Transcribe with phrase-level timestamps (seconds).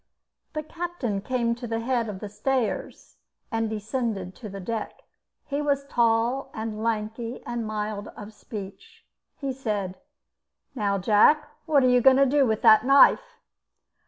[0.53, 3.17] The captain came to the head of the stairs
[3.51, 5.03] and descended to the deck.
[5.45, 9.05] He was tall and lanky and mild of speech.
[9.37, 9.99] He said:
[10.73, 13.37] "Now, Jack, what are you going to do with that knife?"